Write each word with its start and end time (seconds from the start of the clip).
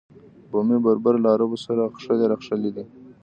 بومي 0.51 0.77
بربر 0.85 1.15
له 1.23 1.27
عربو 1.33 1.57
سره 1.65 1.81
اخښلي 1.89 2.25
راخښلي 2.31 2.69
دي. 2.75 2.83